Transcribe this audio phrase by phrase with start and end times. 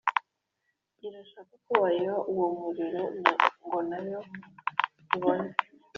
[1.07, 3.01] Irashaka ko wayiha’uwo muriro
[3.65, 4.19] ngo nayo
[5.15, 5.49] ibone